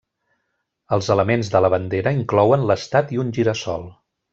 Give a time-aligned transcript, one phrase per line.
[0.97, 3.91] Els elements de la bandera inclouen l'estat i un gira-sol.